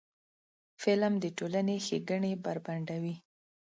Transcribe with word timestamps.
فلم 0.81 1.13
د 1.23 1.25
ټولنې 1.37 1.75
ښېګڼې 1.85 2.31
بربنډوي 2.43 3.15